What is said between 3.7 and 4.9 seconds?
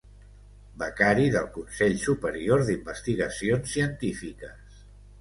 Científiques.